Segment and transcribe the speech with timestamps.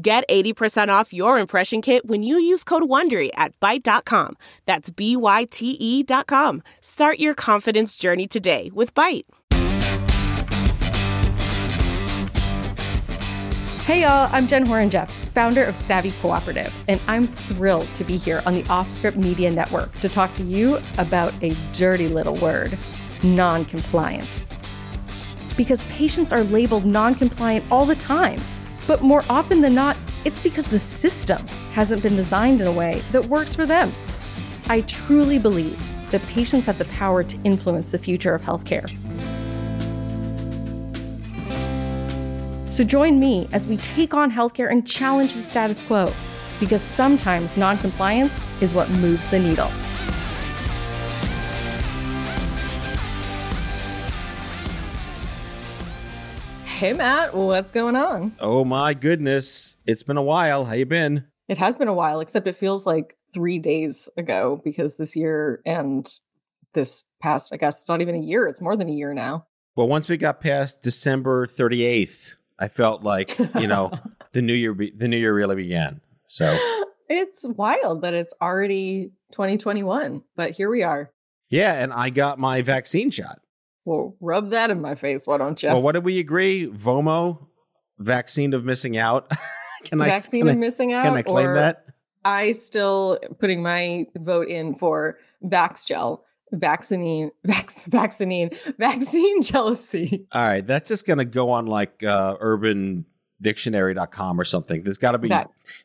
[0.00, 4.36] Get 80% off your impression kit when you use code WONDERY at Byte.com.
[4.64, 6.62] That's B-Y-T-E dot com.
[6.80, 9.24] Start your confidence journey today with Byte.
[13.86, 18.40] Hey y'all, I'm Jen Horonjeff, founder of Savvy Cooperative, and I'm thrilled to be here
[18.46, 22.78] on the Offscript Media Network to talk to you about a dirty little word,
[23.24, 24.46] non-compliant.
[25.56, 28.40] Because patients are labeled non-compliant all the time,
[28.88, 33.02] but more often than not, it's because the system hasn't been designed in a way
[33.12, 33.92] that works for them.
[34.68, 35.78] I truly believe
[36.10, 38.88] that patients have the power to influence the future of healthcare.
[42.72, 46.10] So join me as we take on healthcare and challenge the status quo,
[46.58, 49.70] because sometimes noncompliance is what moves the needle.
[56.78, 58.36] Hey Matt, what's going on?
[58.38, 60.64] Oh my goodness, it's been a while.
[60.64, 61.24] How you been?
[61.48, 65.60] It has been a while, except it feels like three days ago because this year
[65.66, 66.08] and
[66.74, 69.48] this past, I guess it's not even a year, it's more than a year now.
[69.74, 73.90] Well, once we got past December 38th, I felt like, you know,
[74.32, 76.00] the new year be- the new year really began.
[76.26, 76.56] So
[77.08, 81.10] it's wild that it's already 2021, but here we are.
[81.50, 83.40] Yeah, and I got my vaccine shot.
[83.88, 85.70] Well, rub that in my face, why don't you?
[85.70, 86.66] Well, what did we agree?
[86.66, 87.46] VOMO,
[87.98, 89.32] vaccine of missing out.
[89.84, 91.04] can I vaccine can of I, missing out?
[91.04, 91.86] Can I claim that?
[92.22, 96.22] I still putting my vote in for Vax Gel,
[96.52, 100.26] vaccine, vac- vaccine, vaccine jealousy.
[100.32, 103.06] All right, that's just gonna go on like uh, Urban
[103.40, 104.82] Dictionary.com or something.
[104.82, 105.32] There's got to be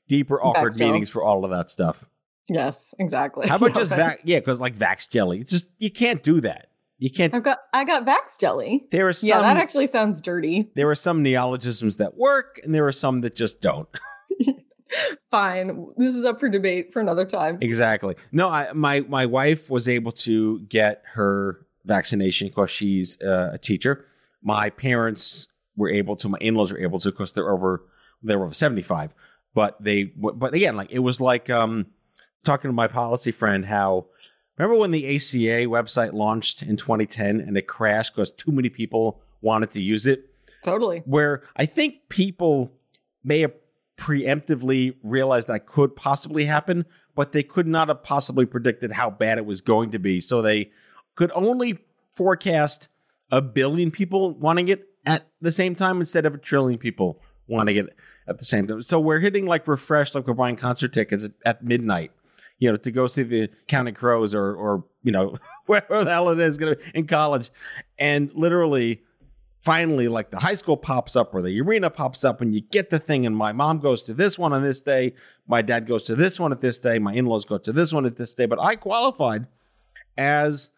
[0.09, 2.05] deeper awkward meanings for all of that stuff.
[2.49, 3.47] Yes, exactly.
[3.47, 4.19] How about just vac?
[4.25, 6.67] Yeah, because like Vax jelly, it's just you can't do that.
[7.03, 7.33] You can't.
[7.33, 8.85] I've got I got Vax jelly.
[8.89, 9.27] There are some.
[9.27, 10.71] Yeah, that actually sounds dirty.
[10.73, 13.89] There are some neologisms that work, and there are some that just don't.
[15.29, 17.57] Fine, this is up for debate for another time.
[17.59, 18.15] Exactly.
[18.31, 23.57] No, I, my my wife was able to get her vaccination because she's uh, a
[23.57, 24.05] teacher.
[24.41, 26.29] My parents were able to.
[26.29, 27.83] My in laws were able to because they're over.
[28.23, 29.13] They were over seventy five.
[29.53, 30.05] But they.
[30.05, 31.87] But again, like it was like um
[32.45, 34.05] talking to my policy friend how
[34.57, 39.21] Remember when the ACA website launched in 2010 and it crashed because too many people
[39.41, 40.29] wanted to use it?
[40.63, 40.99] Totally.
[41.05, 42.71] Where I think people
[43.23, 43.53] may have
[43.97, 49.37] preemptively realized that could possibly happen, but they could not have possibly predicted how bad
[49.37, 50.21] it was going to be.
[50.21, 50.71] So they
[51.15, 51.79] could only
[52.11, 52.89] forecast
[53.31, 57.75] a billion people wanting it at the same time instead of a trillion people wanting
[57.75, 57.95] it
[58.27, 58.81] at the same time.
[58.83, 62.11] So we're hitting like refresh, like we're buying concert tickets at, at midnight
[62.59, 66.29] you know, to go see the Counting Crows or, or you know, wherever the hell
[66.29, 67.49] it is going to be in college.
[67.97, 69.01] And literally,
[69.59, 72.89] finally, like the high school pops up or the arena pops up, and you get
[72.89, 73.25] the thing.
[73.25, 75.13] And my mom goes to this one on this day.
[75.47, 76.99] My dad goes to this one at this day.
[76.99, 78.45] My in laws go to this one at this day.
[78.45, 79.47] But I qualified
[80.17, 80.69] as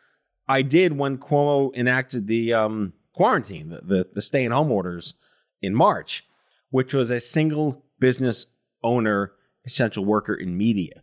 [0.47, 5.15] I did when Cuomo enacted the um, quarantine, the, the, the stay at home orders
[5.61, 6.25] in March,
[6.69, 8.47] which was a single business
[8.83, 9.31] owner,
[9.65, 11.01] essential worker in media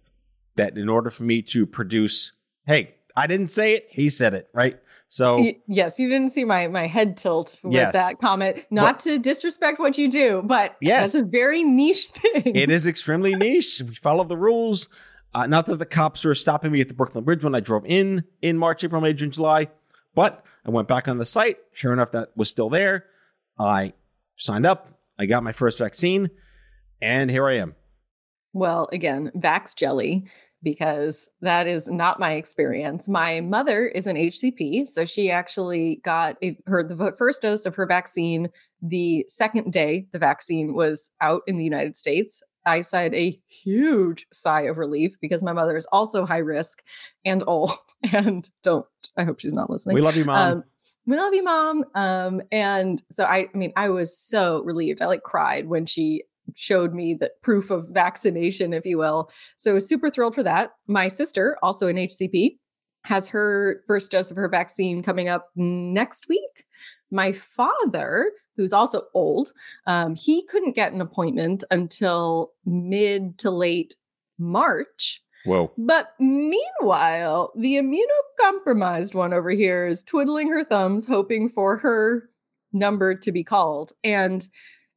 [0.57, 2.33] that in order for me to produce,
[2.67, 4.79] hey, I didn't say it, he said it, right?
[5.09, 8.65] So yes, you didn't see my my head tilt with yes, that comment.
[8.71, 12.57] Not but, to disrespect what you do, but yes, that's a very niche thing.
[12.57, 13.83] It is extremely niche.
[13.87, 14.89] We follow the rules.
[15.35, 17.85] Uh, not that the cops were stopping me at the Brooklyn Bridge when I drove
[17.87, 19.69] in in March, April, May, June, July,
[20.15, 21.59] but I went back on the site.
[21.73, 23.07] Sure enough, that was still there.
[23.59, 23.95] I
[24.37, 24.99] signed up.
[25.19, 26.31] I got my first vaccine,
[27.01, 27.75] and here I am.
[28.53, 30.27] Well, again, Vax Jelly,
[30.63, 33.09] because that is not my experience.
[33.09, 37.75] My mother is an HCP, so she actually got a, her the first dose of
[37.75, 38.49] her vaccine
[38.81, 42.43] the second day the vaccine was out in the United States.
[42.65, 46.83] I sighed a huge sigh of relief because my mother is also high risk
[47.25, 47.73] and old.
[48.13, 48.85] And don't,
[49.17, 49.95] I hope she's not listening.
[49.95, 50.53] We love you, mom.
[50.53, 50.65] Um,
[51.07, 51.85] we love you, mom.
[51.95, 55.01] Um, and so I, I mean, I was so relieved.
[55.01, 56.25] I like cried when she
[56.55, 59.31] showed me the proof of vaccination, if you will.
[59.57, 60.73] So super thrilled for that.
[60.87, 62.59] My sister, also an HCP,
[63.05, 66.65] has her first dose of her vaccine coming up next week.
[67.11, 69.53] My father who's also old,
[69.87, 73.97] um, he couldn't get an appointment until mid to late
[74.39, 75.23] March.
[75.45, 75.73] Whoa.
[75.77, 82.29] But meanwhile, the immunocompromised one over here is twiddling her thumbs, hoping for her
[82.73, 83.93] number to be called.
[84.05, 84.47] And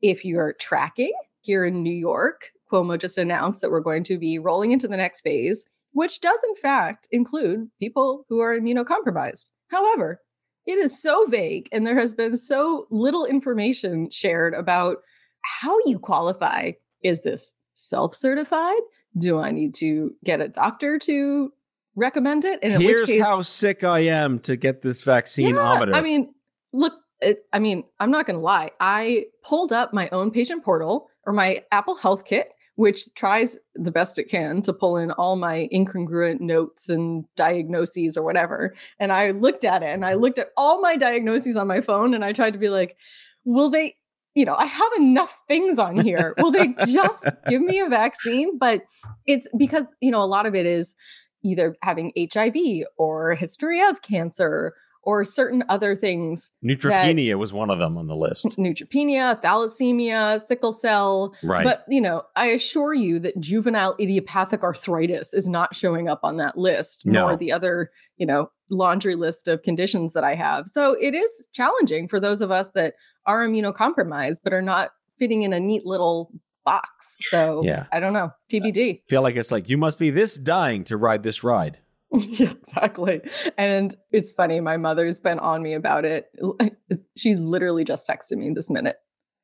[0.02, 1.14] if you're tracking
[1.46, 4.98] here in New York, Cuomo just announced that we're going to be rolling into the
[4.98, 9.48] next phase, which does in fact include people who are immunocompromised.
[9.70, 10.22] However,
[10.66, 14.98] it is so vague and there has been so little information shared about
[15.42, 16.72] how you qualify.
[17.04, 18.82] Is this self certified?
[19.18, 21.54] Do I need to get a doctor to
[21.96, 22.60] recommend it?
[22.64, 25.56] And here's case, how sick I am to get this vaccine.
[25.56, 26.34] Yeah, I mean,
[26.74, 26.94] look,
[27.26, 28.72] it, I mean, I'm not going to lie.
[28.80, 33.92] I pulled up my own patient portal or my Apple Health Kit, which tries the
[33.92, 38.76] best it can to pull in all my incongruent notes and diagnoses or whatever.
[39.00, 42.14] And I looked at it and I looked at all my diagnoses on my phone
[42.14, 42.98] and I tried to be like,
[43.44, 43.96] will they
[44.36, 46.34] you know, I have enough things on here.
[46.38, 48.58] Will they just give me a vaccine?
[48.58, 48.82] But
[49.26, 50.94] it's because, you know, a lot of it is
[51.42, 52.56] either having HIV
[52.98, 54.74] or history of cancer
[55.06, 56.52] or certain other things.
[56.64, 58.46] Neutropenia that, was one of them on the list.
[58.58, 61.34] Neutropenia, thalassemia, sickle cell.
[61.44, 61.64] Right.
[61.64, 66.38] But, you know, I assure you that juvenile idiopathic arthritis is not showing up on
[66.38, 67.28] that list, no.
[67.28, 70.68] nor the other, you know, laundry list of conditions that I have.
[70.68, 72.96] So it is challenging for those of us that
[73.28, 76.32] are immunocompromised but are not fitting in a neat little
[76.66, 77.18] box.
[77.20, 77.86] So yeah.
[77.94, 78.32] I don't know.
[78.52, 78.96] TBD.
[78.96, 81.78] I feel like it's like you must be this dying to ride this ride.
[82.28, 83.22] yeah, exactly.
[83.58, 84.60] And it's funny.
[84.60, 86.28] My mother's been on me about it.
[86.60, 86.70] Eh,
[87.16, 88.98] she literally just texted me this minute.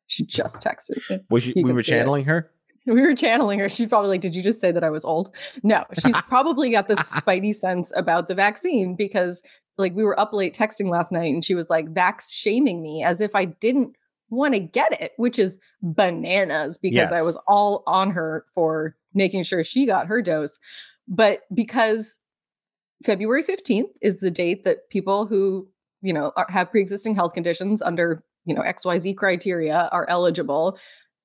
[0.07, 1.23] She just texted me.
[1.29, 2.27] Was she, we were channeling it.
[2.27, 2.51] her?
[2.85, 3.69] We were channeling her.
[3.69, 5.33] She's probably like, Did you just say that I was old?
[5.63, 9.43] No, she's probably got this spidey sense about the vaccine because,
[9.77, 13.03] like, we were up late texting last night and she was like, Vax shaming me
[13.03, 13.95] as if I didn't
[14.29, 17.11] want to get it, which is bananas because yes.
[17.11, 20.57] I was all on her for making sure she got her dose.
[21.07, 22.17] But because
[23.03, 25.67] February 15th is the date that people who,
[26.01, 30.77] you know, are, have pre-existing health conditions under, you know, XYZ criteria are eligible.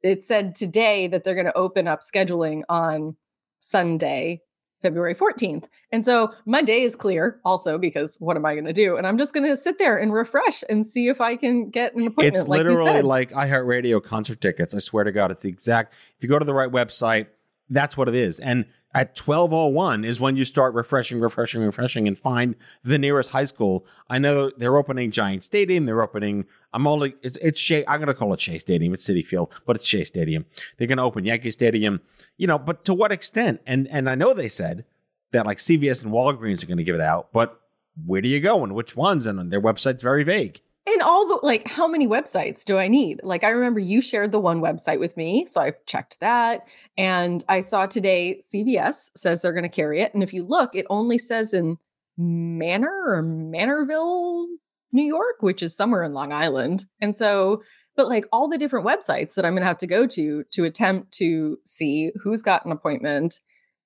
[0.02, 3.16] It said today that they're going to open up scheduling on
[3.60, 4.42] Sunday,
[4.82, 5.64] February 14th.
[5.90, 8.96] And so my day is clear also because what am I going to do?
[8.96, 11.94] And I'm just going to sit there and refresh and see if I can get
[11.94, 12.36] an appointment.
[12.36, 14.74] It's literally like, like iHeartRadio concert tickets.
[14.74, 17.26] I swear to God, it's the exact, if you go to the right website,
[17.70, 18.38] that's what it is.
[18.38, 23.44] And at 1201 is when you start refreshing, refreshing, refreshing and find the nearest high
[23.44, 23.84] school.
[24.08, 25.84] I know they're opening Giant Stadium.
[25.84, 28.94] They're opening, I'm only, it's, it's Shea, I'm to call it Shea Stadium.
[28.94, 30.46] It's Citi Field, but it's Shea Stadium.
[30.78, 32.00] They're to open Yankee Stadium,
[32.38, 33.60] you know, but to what extent?
[33.66, 34.86] And, and I know they said
[35.32, 37.60] that like CVS and Walgreens are to give it out, but
[38.02, 39.26] where do you go and which ones?
[39.26, 43.20] And their website's very vague and all the like how many websites do i need?
[43.22, 46.66] Like i remember you shared the one website with me so i checked that
[46.96, 50.74] and i saw today cvs says they're going to carry it and if you look
[50.74, 51.78] it only says in
[52.16, 54.46] manor or manorville
[54.92, 56.84] new york which is somewhere in long island.
[57.00, 57.62] And so
[57.96, 60.64] but like all the different websites that i'm going to have to go to to
[60.64, 63.40] attempt to see who's got an appointment.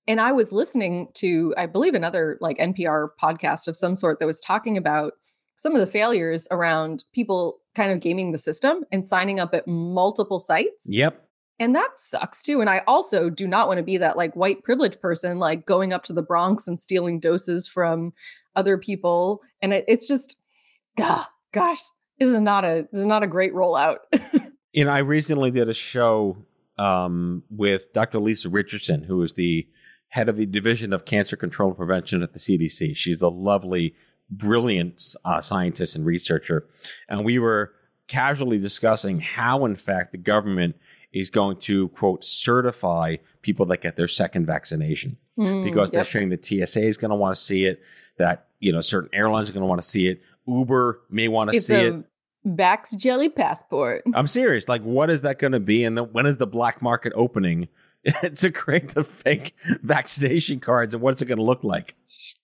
[0.07, 4.27] And i was listening to i believe another like npr podcast of some sort that
[4.27, 5.15] was talking about
[5.61, 9.69] some of the failures around people kind of gaming the system and signing up at
[9.69, 10.87] multiple sites.
[10.87, 11.23] Yep.
[11.59, 12.63] And that sucks too.
[12.63, 15.93] And I also do not want to be that like white privileged person, like going
[15.93, 18.15] up to the Bronx and stealing doses from
[18.57, 19.43] other people.
[19.61, 20.39] And it, it's just,
[20.97, 21.81] gah, gosh,
[22.19, 23.99] this is not a this is not a great rollout.
[24.73, 26.39] you know, I recently did a show
[26.79, 28.19] um, with Dr.
[28.19, 29.69] Lisa Richardson, who is the
[30.09, 32.97] head of the Division of Cancer Control and Prevention at the CDC.
[32.97, 33.95] She's a lovely
[34.31, 36.67] brilliant uh, scientist and researcher,
[37.09, 37.73] and we were
[38.07, 40.77] casually discussing how, in fact, the government
[41.13, 46.05] is going to quote certify people that get their second vaccination mm, because yep.
[46.05, 47.83] they're saying the TSA is going to want to see it,
[48.19, 51.51] that you know certain airlines are going to want to see it, Uber may want
[51.53, 52.05] to see it.
[52.47, 54.03] Vax Jelly passport.
[54.15, 54.67] I'm serious.
[54.67, 55.85] Like, what is that going to be?
[55.85, 57.69] And the, when is the black market opening
[58.37, 60.95] to create the fake vaccination cards?
[60.95, 61.97] And what's it going to look like?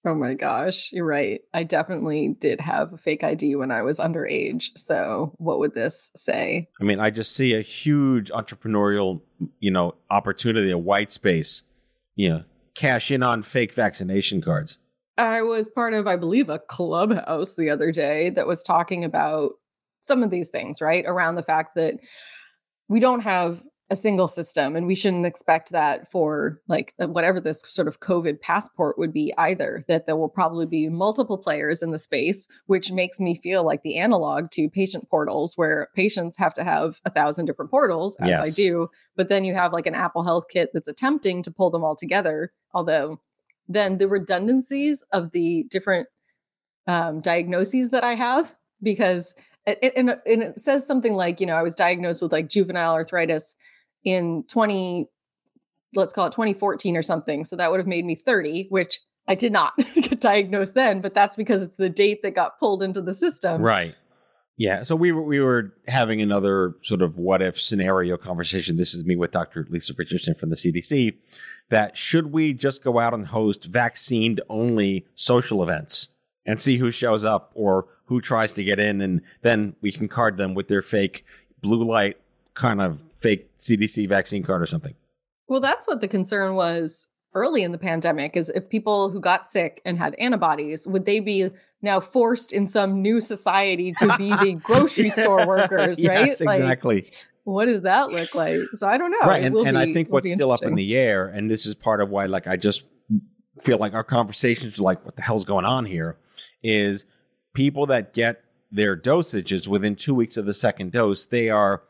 [0.06, 1.40] Oh my gosh, you're right.
[1.52, 4.66] I definitely did have a fake ID when I was underage.
[4.76, 6.68] So, what would this say?
[6.80, 9.20] I mean, I just see a huge entrepreneurial,
[9.58, 11.64] you know, opportunity, a white space,
[12.14, 12.44] you know,
[12.76, 14.78] cash in on fake vaccination cards.
[15.18, 19.54] I was part of, I believe, a clubhouse the other day that was talking about
[20.02, 21.04] some of these things, right?
[21.04, 21.94] Around the fact that
[22.88, 27.40] we don't have a single system and we shouldn't expect that for like uh, whatever
[27.40, 31.82] this sort of covid passport would be either that there will probably be multiple players
[31.82, 36.36] in the space which makes me feel like the analog to patient portals where patients
[36.36, 38.40] have to have a thousand different portals as yes.
[38.40, 41.70] i do but then you have like an apple health kit that's attempting to pull
[41.70, 43.20] them all together although
[43.68, 46.08] then the redundancies of the different
[46.88, 49.32] um, diagnoses that i have because
[49.64, 52.94] it, and, and it says something like you know i was diagnosed with like juvenile
[52.94, 53.54] arthritis
[54.06, 55.10] in 20
[55.94, 59.34] let's call it 2014 or something so that would have made me 30 which i
[59.34, 63.02] did not get diagnosed then but that's because it's the date that got pulled into
[63.02, 63.60] the system.
[63.60, 63.94] Right.
[64.56, 68.76] Yeah so we were we were having another sort of what if scenario conversation.
[68.78, 71.14] This is me with dr lisa richardson from the cdc
[71.68, 76.08] that should we just go out and host vaccine only social events
[76.46, 80.06] and see who shows up or who tries to get in and then we can
[80.06, 81.24] card them with their fake
[81.60, 82.16] blue light
[82.56, 84.94] kind of fake CDC vaccine card or something.
[85.48, 89.48] Well, that's what the concern was early in the pandemic is if people who got
[89.48, 91.50] sick and had antibodies, would they be
[91.82, 96.26] now forced in some new society to be the grocery store workers, right?
[96.26, 97.02] Yes, exactly.
[97.02, 98.58] Like, what does that look like?
[98.74, 99.20] So I don't know.
[99.20, 99.44] Right.
[99.44, 102.00] And, and be, I think what's still up in the air, and this is part
[102.00, 102.84] of why like I just
[103.62, 106.16] feel like our conversations are like, what the hell's going on here?
[106.62, 107.04] Is
[107.54, 111.82] people that get their dosages within two weeks of the second dose, they are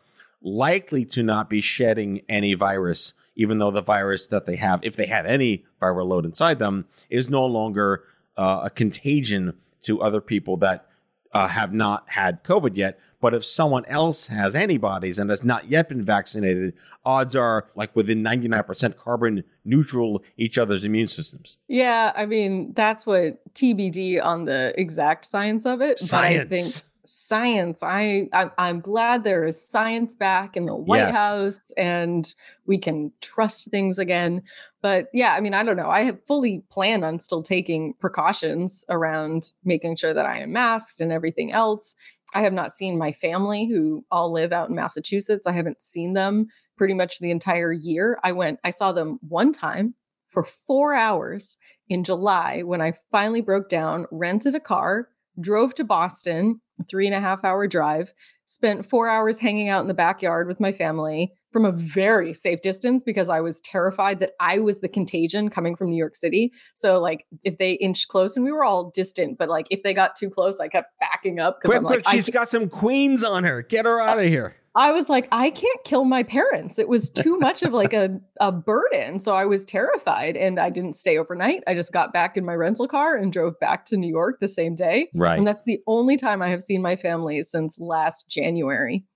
[0.43, 4.97] likely to not be shedding any virus, even though the virus that they have, if
[4.97, 8.05] they have any viral load inside them, is no longer
[8.37, 10.87] uh, a contagion to other people that
[11.33, 12.99] uh, have not had COVID yet.
[13.21, 16.75] But if someone else has antibodies and has not yet been vaccinated,
[17.05, 21.57] odds are like within 99% carbon neutral each other's immune systems.
[21.67, 25.99] Yeah, I mean, that's what TBD on the exact science of it.
[25.99, 26.49] Science.
[26.49, 27.83] But I think science.
[27.83, 31.15] I, I am glad there is science back in the White yes.
[31.15, 32.35] House and
[32.67, 34.43] we can trust things again.
[34.83, 35.89] But yeah, I mean, I don't know.
[35.89, 41.01] I have fully planned on still taking precautions around making sure that I am masked
[41.01, 41.95] and everything else.
[42.35, 45.47] I have not seen my family who all live out in Massachusetts.
[45.47, 48.19] I haven't seen them pretty much the entire year.
[48.23, 49.95] I went, I saw them one time
[50.29, 51.57] for four hours
[51.89, 55.09] in July when I finally broke down, rented a car,
[55.41, 58.13] drove to Boston, three and a half hour drive,
[58.45, 62.61] spent four hours hanging out in the backyard with my family from a very safe
[62.61, 66.53] distance because I was terrified that I was the contagion coming from New York City.
[66.75, 69.95] So, like, if they inched close and we were all distant, but like if they
[69.95, 73.45] got too close, I kept backing up because I'm like, she's got some queens on
[73.45, 73.63] her.
[73.63, 74.55] Get her out of here.
[74.77, 76.79] I was like, I can't kill my parents.
[76.79, 79.21] It was too much of like a, a burden.
[79.21, 81.63] So I was terrified and I didn't stay overnight.
[81.67, 84.49] I just got back in my rental car and drove back to New York the
[84.49, 85.09] same day.
[85.15, 85.39] Right.
[85.39, 89.07] And that's the only time I have seen my family since last January.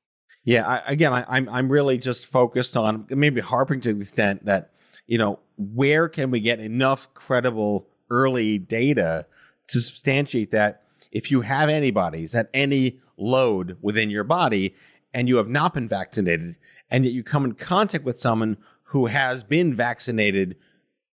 [0.45, 0.67] Yeah.
[0.67, 4.71] I, again, I, I'm I'm really just focused on maybe harping to the extent that
[5.07, 9.27] you know where can we get enough credible early data
[9.69, 14.75] to substantiate that if you have antibodies at any load within your body
[15.13, 16.57] and you have not been vaccinated,
[16.91, 20.57] and yet you come in contact with someone who has been vaccinated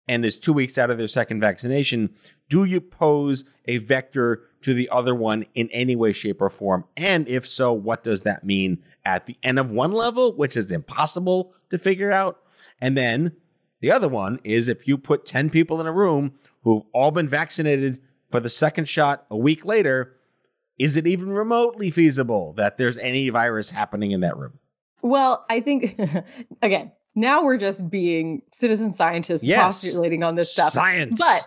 [0.06, 2.14] and is two weeks out of their second vaccination,
[2.48, 6.84] do you pose a vector to the other one in any way, shape, or form?
[6.96, 10.70] And if so, what does that mean at the end of one level, which is
[10.70, 12.40] impossible to figure out?
[12.80, 13.32] And then
[13.80, 17.28] the other one is if you put 10 people in a room who've all been
[17.28, 20.16] vaccinated for the second shot a week later,
[20.78, 24.58] is it even remotely feasible that there's any virus happening in that room?
[25.02, 26.00] Well, I think,
[26.62, 29.62] again, now we're just being citizen scientists yes.
[29.62, 30.72] postulating on this stuff.
[30.72, 31.18] Science.
[31.18, 31.46] But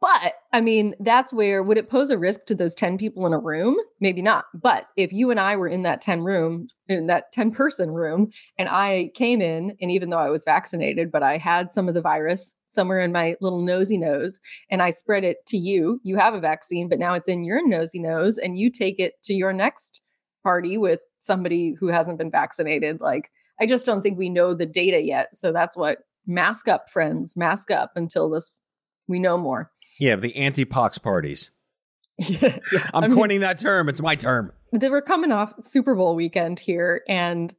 [0.00, 3.34] but I mean, that's where would it pose a risk to those 10 people in
[3.34, 3.76] a room?
[4.00, 4.46] Maybe not.
[4.54, 8.30] But if you and I were in that 10 room, in that 10 person room,
[8.58, 11.94] and I came in, and even though I was vaccinated, but I had some of
[11.94, 14.40] the virus somewhere in my little nosy nose,
[14.70, 17.66] and I spread it to you, you have a vaccine, but now it's in your
[17.66, 20.00] nosy nose, and you take it to your next
[20.42, 23.00] party with somebody who hasn't been vaccinated.
[23.00, 23.30] Like,
[23.60, 25.34] I just don't think we know the data yet.
[25.34, 28.60] So that's what mask up, friends, mask up until this
[29.06, 29.70] we know more.
[29.98, 31.50] Yeah, the anti-pox parties.
[32.18, 32.58] yeah,
[32.94, 33.88] I'm I mean, coining that term.
[33.88, 34.52] It's my term.
[34.72, 37.54] They were coming off Super Bowl weekend here, and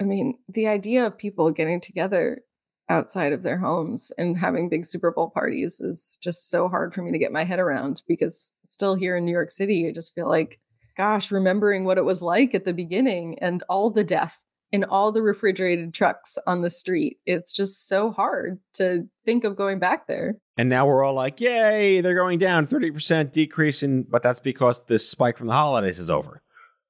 [0.00, 2.42] I mean, the idea of people getting together
[2.88, 7.02] outside of their homes and having big Super Bowl parties is just so hard for
[7.02, 10.14] me to get my head around because still here in New York City, I just
[10.14, 10.60] feel like,
[10.96, 14.40] gosh, remembering what it was like at the beginning and all the death
[14.72, 17.18] in all the refrigerated trucks on the street.
[17.24, 20.36] It's just so hard to think of going back there.
[20.56, 24.84] And now we're all like, yay, they're going down 30% decrease in, but that's because
[24.86, 26.42] this spike from the holidays is over.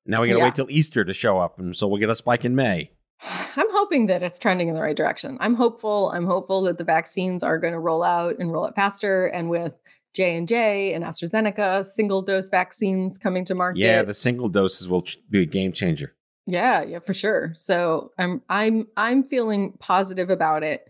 [0.06, 0.44] Now we got to yeah.
[0.44, 1.58] wait till Easter to show up.
[1.58, 2.90] And so we'll get a spike in May.
[3.22, 5.36] I'm hoping that it's trending in the right direction.
[5.40, 6.10] I'm hopeful.
[6.14, 9.26] I'm hopeful that the vaccines are going to roll out and roll out faster.
[9.26, 9.72] And with
[10.14, 14.88] J and J and AstraZeneca single dose vaccines coming to market, Yeah, the single doses
[14.88, 16.15] will be a game changer.
[16.46, 17.52] Yeah, yeah, for sure.
[17.56, 20.88] So I'm I'm I'm feeling positive about it.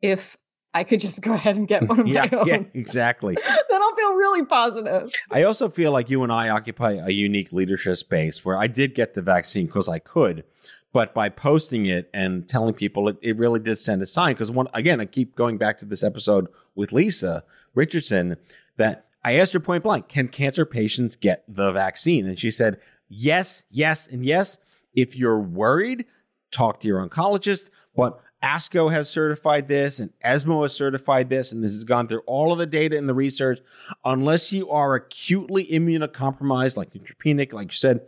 [0.00, 0.36] If
[0.72, 3.36] I could just go ahead and get one of yeah, my own, yeah, exactly.
[3.70, 5.12] then I'll feel really positive.
[5.30, 8.94] I also feel like you and I occupy a unique leadership space where I did
[8.94, 10.44] get the vaccine because I could,
[10.92, 14.34] but by posting it and telling people, it, it really did send a sign.
[14.34, 17.44] Because one, again, I keep going back to this episode with Lisa
[17.74, 18.36] Richardson
[18.76, 22.26] that I asked her point blank, can cancer patients get the vaccine?
[22.26, 24.58] And she said, yes, yes, and yes.
[24.94, 26.06] If you're worried,
[26.50, 27.68] talk to your oncologist.
[27.96, 32.22] But ASCO has certified this and ESMO has certified this, and this has gone through
[32.26, 33.60] all of the data and the research.
[34.04, 38.02] Unless you are acutely immunocompromised, like neutropenic, like you said,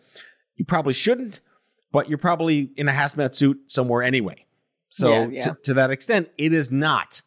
[0.56, 1.40] you probably shouldn't,
[1.92, 4.44] but you're probably in a hazmat suit somewhere anyway.
[4.90, 5.40] So, Yeah, yeah.
[5.40, 7.22] To, to that extent, it is not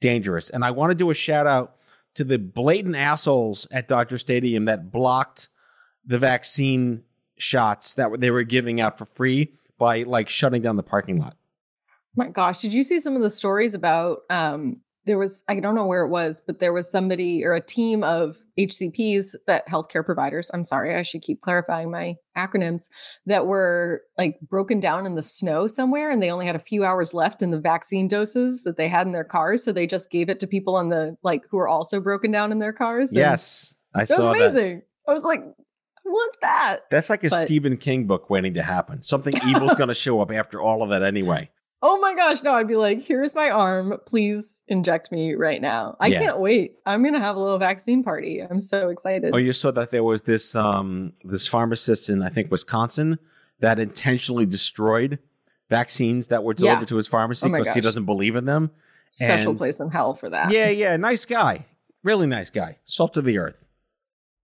[0.00, 0.50] dangerous.
[0.50, 1.76] And I want to do a shout out
[2.14, 5.48] to the blatant assholes at Dodger Stadium that blocked
[6.04, 7.02] the vaccine
[7.38, 11.36] shots that they were giving out for free by like shutting down the parking lot.
[12.16, 15.74] My gosh, did you see some of the stories about um there was I don't
[15.74, 20.04] know where it was, but there was somebody or a team of HCPs that healthcare
[20.04, 22.88] providers, I'm sorry, I should keep clarifying my acronyms,
[23.26, 26.84] that were like broken down in the snow somewhere and they only had a few
[26.84, 30.10] hours left in the vaccine doses that they had in their cars, so they just
[30.10, 33.10] gave it to people on the like who were also broken down in their cars.
[33.12, 34.40] Yes, I That was saw that.
[34.40, 34.82] amazing.
[35.06, 35.42] I was like,
[36.04, 36.80] want that.
[36.90, 39.02] That's like a But- Stephen King book waiting to happen.
[39.02, 41.50] Something evil's going to show up after all of that anyway.
[41.86, 43.98] Oh my gosh, no, I'd be like, here's my arm.
[44.06, 45.96] Please inject me right now.
[46.00, 46.20] I Yeah.
[46.20, 46.76] can't wait.
[46.86, 48.40] I'm going to have a little vaccine party.
[48.40, 49.34] I'm so excited.
[49.34, 53.18] Oh, you saw that there was this um this pharmacist in I think Wisconsin
[53.60, 55.18] that intentionally destroyed
[55.68, 56.86] vaccines that were delivered Yeah.
[56.86, 58.70] to his pharmacy Oh because he doesn't believe in them.
[59.10, 60.50] Special and- place in hell for that.
[60.52, 61.66] Yeah, yeah, nice guy,
[62.02, 63.63] really nice guy, salt of the earth,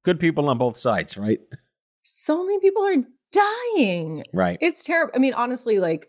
[0.02, 1.40] good people on both sides, right?
[2.02, 2.96] So many people are
[3.32, 4.24] dying.
[4.32, 4.58] Right.
[4.60, 5.12] It's terrible.
[5.14, 6.08] I mean, honestly, like,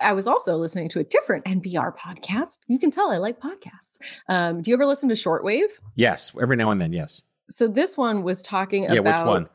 [0.00, 2.58] I- was also listening to a different NPR podcast.
[2.66, 3.98] You can tell I like podcasts.
[4.28, 5.68] Um, do you ever listen to Shortwave?
[5.94, 7.22] Yes, every now and then, yes.
[7.48, 9.48] So this one was talking Yeah, about Yeah, which one?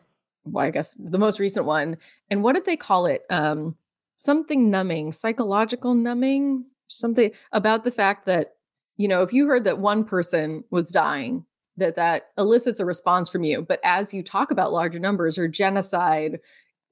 [0.45, 1.97] well, I guess the most recent one.
[2.29, 3.23] And what did they call it?
[3.29, 3.75] Um,
[4.15, 8.55] something numbing, psychological numbing, something about the fact that,
[8.95, 11.45] you know, if you heard that one person was dying,
[11.81, 13.61] that that elicits a response from you.
[13.61, 16.39] But as you talk about larger numbers or genocide,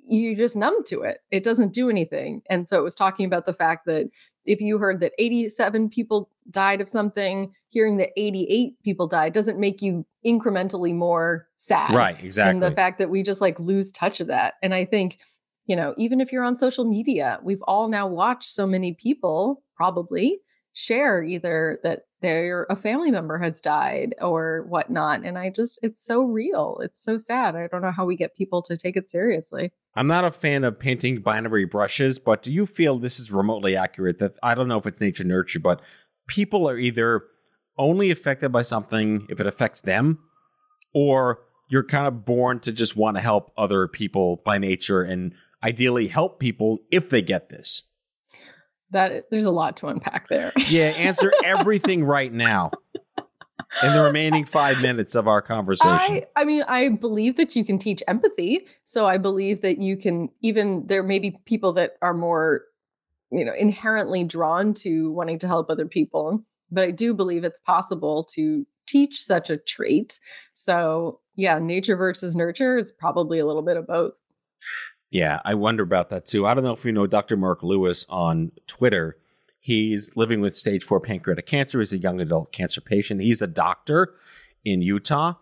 [0.07, 1.19] you just numb to it.
[1.31, 2.41] It doesn't do anything.
[2.49, 4.09] And so it was talking about the fact that
[4.45, 9.59] if you heard that 87 people died of something, hearing that 88 people died doesn't
[9.59, 12.51] make you incrementally more sad Right, exactly.
[12.51, 15.19] and the fact that we just like lose touch of that and i think
[15.65, 19.63] you know even if you're on social media we've all now watched so many people
[19.77, 20.39] probably
[20.73, 26.03] share either that their a family member has died or whatnot and i just it's
[26.03, 29.09] so real it's so sad i don't know how we get people to take it
[29.09, 33.31] seriously I'm not a fan of painting binary brushes, but do you feel this is
[33.31, 34.19] remotely accurate?
[34.19, 35.81] That I don't know if it's nature nurture, but
[36.27, 37.23] people are either
[37.77, 40.19] only affected by something if it affects them,
[40.93, 45.33] or you're kind of born to just want to help other people by nature and
[45.63, 47.83] ideally help people if they get this.
[48.91, 52.71] That there's a lot to unpack there Yeah, answer everything right now
[53.83, 55.89] in the remaining five minutes of our conversation.
[55.91, 58.65] I, I mean, I believe that you can teach empathy.
[58.83, 62.63] So I believe that you can even there may be people that are more,
[63.31, 66.43] you know, inherently drawn to wanting to help other people.
[66.71, 70.19] But I do believe it's possible to teach such a trait.
[70.53, 74.21] So yeah, nature versus nurture is probably a little bit of both.
[75.11, 76.45] Yeah, I wonder about that too.
[76.45, 77.35] I don't know if you know Dr.
[77.35, 79.17] Mark Lewis on Twitter.
[79.59, 81.79] He's living with stage four pancreatic cancer.
[81.79, 83.21] He's a young adult cancer patient.
[83.21, 84.15] He's a doctor
[84.63, 85.33] in Utah.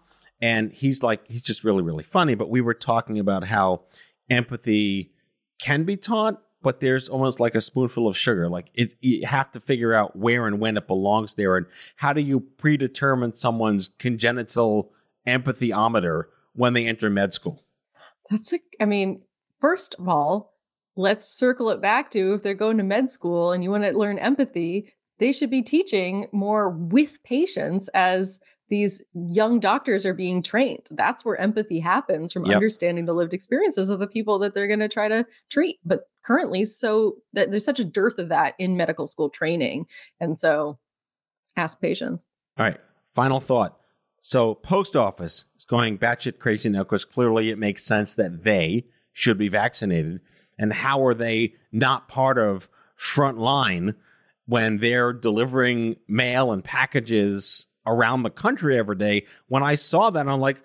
[0.41, 2.35] And he's like, he's just really, really funny.
[2.35, 3.83] But we were talking about how
[4.29, 5.11] empathy
[5.59, 8.47] can be taught, but there's almost like a spoonful of sugar.
[8.49, 11.57] Like it, you have to figure out where and when it belongs there.
[11.57, 11.65] And
[11.97, 14.91] how do you predetermine someone's congenital
[15.27, 17.63] empathyometer when they enter med school?
[18.29, 19.21] That's a, I mean,
[19.59, 20.53] first of all,
[20.95, 23.97] let's circle it back to if they're going to med school and you want to
[23.97, 28.39] learn empathy, they should be teaching more with patients as
[28.69, 30.85] these young doctors are being trained.
[30.91, 32.55] That's where empathy happens from Yep.
[32.55, 35.77] understanding the lived experiences of the people that they're going to try to treat.
[35.85, 39.85] But currently, so that there's such a dearth of that in medical school training.
[40.19, 40.79] And so
[41.55, 42.27] ask patients.
[42.57, 42.79] All right.
[43.13, 43.77] Final thought.
[44.19, 48.85] So, post office is going batshit crazy now because clearly it makes sense that they
[49.17, 50.21] should be vaccinated.
[50.59, 53.95] And how are they not part of frontline
[54.45, 59.25] when they're delivering mail and packages around the country every day?
[59.47, 60.57] When I saw that, I'm like,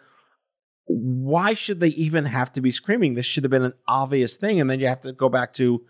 [0.85, 3.15] why should they even have to be screaming?
[3.15, 4.61] This should have been an obvious thing.
[4.61, 5.87] And then you have to go back to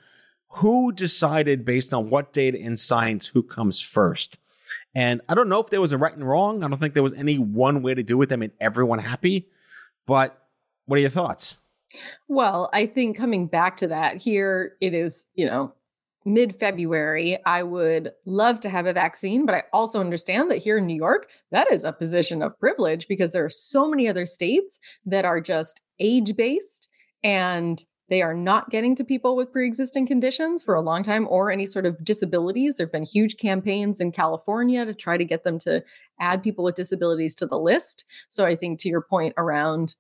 [0.50, 4.38] who decided based on what data in science who comes first.
[4.94, 6.62] And I don't know if there was a right and wrong.
[6.62, 9.48] I don't think there was any one way to do it that made everyone happy.
[10.06, 10.40] But
[10.84, 11.56] what are your thoughts?
[12.28, 15.74] Well, I think coming back to that, here it is, you know,
[16.24, 17.38] mid February.
[17.44, 20.96] I would love to have a vaccine, but I also understand that here in New
[20.96, 25.24] York, that is a position of privilege because there are so many other states that
[25.24, 26.88] are just age based
[27.24, 31.26] and they are not getting to people with pre existing conditions for a long time
[31.30, 32.76] or any sort of disabilities.
[32.76, 35.82] There have been huge campaigns in California to try to get them to
[36.20, 38.04] add people with disabilities to the list.
[38.28, 39.96] So I think to your point around,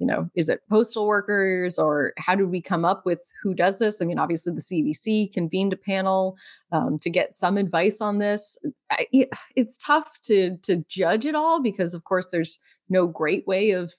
[0.00, 3.78] you know, is it postal workers or how do we come up with who does
[3.78, 4.00] this?
[4.00, 6.38] I mean, obviously the CDC convened a panel
[6.72, 8.56] um, to get some advice on this.
[8.90, 9.06] I,
[9.56, 12.58] it's tough to to judge it all because, of course, there's
[12.88, 13.92] no great way of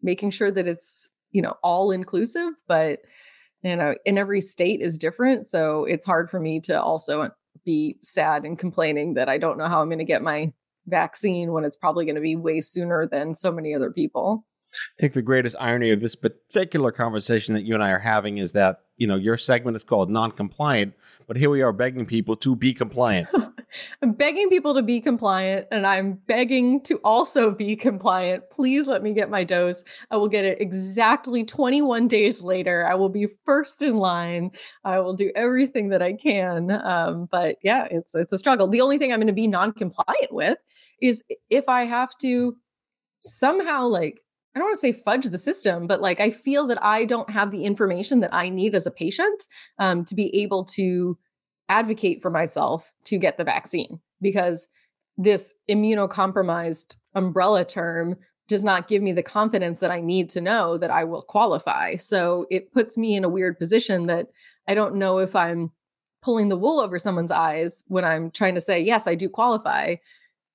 [0.00, 2.54] making sure that it's you know all inclusive.
[2.68, 3.00] But
[3.64, 7.30] you know, in every state is different, so it's hard for me to also
[7.64, 10.52] be sad and complaining that I don't know how I'm going to get my
[10.86, 14.46] vaccine when it's probably going to be way sooner than so many other people.
[14.98, 18.38] I think the greatest irony of this particular conversation that you and I are having
[18.38, 20.94] is that, you know, your segment is called non compliant,
[21.26, 23.28] but here we are begging people to be compliant.
[24.02, 28.50] I'm begging people to be compliant, and I'm begging to also be compliant.
[28.50, 29.84] Please let me get my dose.
[30.10, 32.86] I will get it exactly 21 days later.
[32.86, 34.50] I will be first in line.
[34.84, 36.70] I will do everything that I can.
[36.70, 38.68] Um, but yeah, it's it's a struggle.
[38.68, 40.58] The only thing I'm going to be non-compliant with
[41.00, 42.56] is if I have to
[43.20, 44.20] somehow like
[44.58, 47.30] I don't want to say fudge the system, but like I feel that I don't
[47.30, 49.44] have the information that I need as a patient
[49.78, 51.16] um, to be able to
[51.68, 54.66] advocate for myself to get the vaccine because
[55.16, 58.16] this immunocompromised umbrella term
[58.48, 61.94] does not give me the confidence that I need to know that I will qualify.
[61.94, 64.26] So it puts me in a weird position that
[64.66, 65.70] I don't know if I'm
[66.20, 69.94] pulling the wool over someone's eyes when I'm trying to say, yes, I do qualify.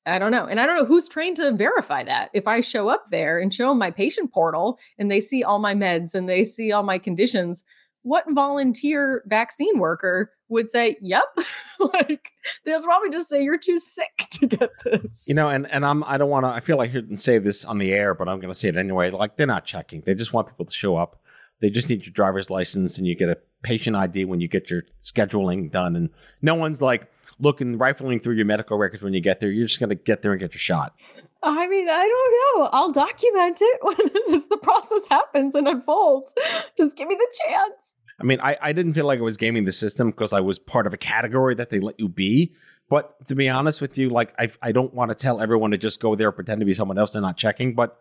[0.06, 0.46] I don't know.
[0.46, 2.30] And I don't know who's trained to verify that.
[2.34, 5.60] If I show up there and show them my patient portal and they see all
[5.60, 7.64] my meds and they see all my conditions,
[8.02, 11.24] what volunteer vaccine worker would say, "Yep"?
[11.80, 12.32] like
[12.66, 15.26] they'll probably just say you're too sick to get this.
[15.28, 16.50] You know, and and I'm I don't want to.
[16.50, 18.68] I feel like I shouldn't say this on the air, but I'm going to say
[18.70, 19.10] it anyway.
[19.10, 20.02] Like they're not checking.
[20.02, 21.22] They just want people to show up.
[21.62, 24.70] They just need your driver's license, and you get a patient ID when you get
[24.70, 25.96] your scheduling done.
[25.96, 26.10] And
[26.42, 29.52] no one's like, looking, rifling through your medical records when you get there.
[29.52, 30.96] You're just going to get there and get your shot.
[31.42, 32.70] I mean, I don't know.
[32.72, 36.34] I'll document it when the process happens and unfolds.
[36.78, 37.96] Just give me the chance.
[38.20, 40.58] I mean, I, I didn't feel like I was gaming the system because I was
[40.58, 42.54] part of a category that they let you be.
[42.90, 45.78] But to be honest with you, like I, I don't want to tell everyone to
[45.78, 47.74] just go there pretend to be someone else they're not checking.
[47.74, 47.98] But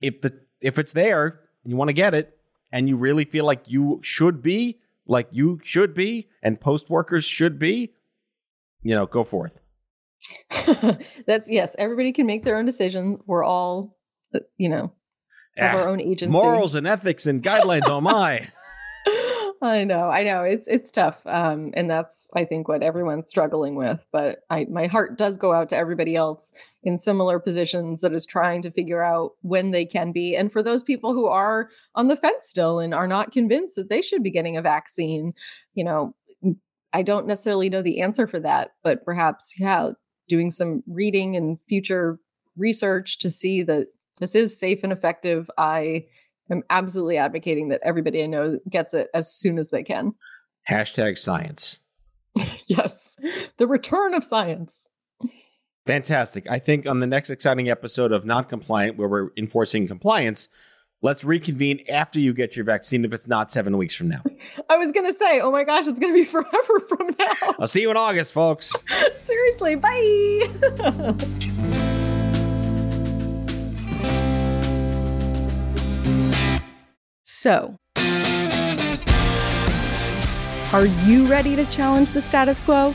[0.00, 2.38] if the if it's there, you want to get it,
[2.72, 7.24] and you really feel like you should be, like you should be, and post workers
[7.24, 7.94] should be,
[8.82, 9.58] you know, go forth.
[11.26, 11.74] That's yes.
[11.78, 13.18] Everybody can make their own decision.
[13.26, 13.96] We're all,
[14.34, 14.92] uh, you know,
[15.56, 16.32] have ah, our own agency.
[16.32, 17.82] Morals and ethics and guidelines.
[17.86, 18.48] oh my.
[19.60, 20.44] I know, I know.
[20.44, 24.06] It's it's tough, um, and that's I think what everyone's struggling with.
[24.12, 26.52] But I, my heart does go out to everybody else
[26.84, 30.62] in similar positions that is trying to figure out when they can be, and for
[30.62, 34.22] those people who are on the fence still and are not convinced that they should
[34.22, 35.32] be getting a vaccine,
[35.74, 36.14] you know,
[36.92, 39.90] I don't necessarily know the answer for that, but perhaps, yeah,
[40.28, 42.18] doing some reading and future
[42.56, 43.88] research to see that
[44.20, 45.50] this is safe and effective.
[45.58, 46.06] I
[46.50, 50.14] am absolutely advocating that everybody I know gets it as soon as they can.
[50.68, 51.80] Hashtag science.
[52.66, 53.16] yes,
[53.56, 54.88] the return of science.
[55.86, 56.46] Fantastic.
[56.50, 60.48] I think on the next exciting episode of Non Compliant, where we're enforcing compliance,
[61.00, 64.20] Let's reconvene after you get your vaccine if it's not seven weeks from now.
[64.68, 67.54] I was going to say, oh my gosh, it's going to be forever from now.
[67.60, 68.72] I'll see you in August, folks.
[69.14, 71.14] Seriously, bye.
[77.22, 77.76] so,
[80.72, 82.92] are you ready to challenge the status quo?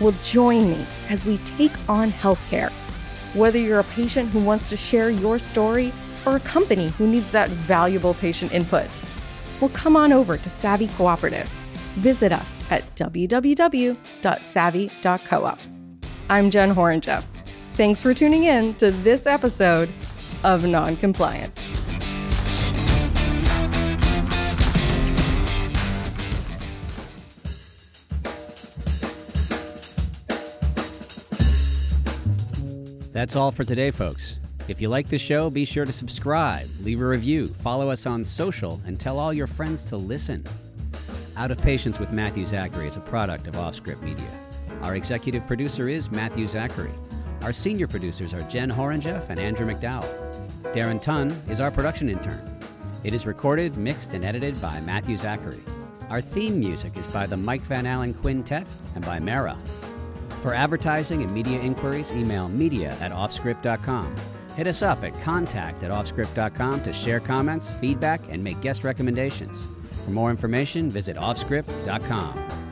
[0.00, 2.70] Well, join me as we take on healthcare.
[3.34, 5.92] Whether you're a patient who wants to share your story,
[6.26, 8.86] or a company who needs that valuable patient input?
[9.60, 11.48] Well, come on over to Savvy Cooperative.
[11.96, 13.98] Visit us at www.savvy.coop.
[16.28, 17.22] I'm Jen Horonjeff.
[17.74, 19.88] Thanks for tuning in to this episode
[20.42, 21.60] of Noncompliant.
[33.12, 34.40] That's all for today, folks.
[34.66, 38.24] If you like the show, be sure to subscribe, leave a review, follow us on
[38.24, 40.42] social, and tell all your friends to listen.
[41.36, 44.26] Out of Patients with Matthew Zachary is a product of Offscript Media.
[44.80, 46.92] Our executive producer is Matthew Zachary.
[47.42, 50.08] Our senior producers are Jen Horonjeff and Andrew McDowell.
[50.72, 52.58] Darren Tunn is our production intern.
[53.02, 55.60] It is recorded, mixed, and edited by Matthew Zachary.
[56.08, 59.58] Our theme music is by the Mike Van Allen Quintet and by Mara.
[60.40, 64.14] For advertising and media inquiries, email media at offscript.com.
[64.56, 69.66] Hit us up at contact at offscript.com to share comments, feedback, and make guest recommendations.
[70.04, 72.63] For more information, visit offscript.com.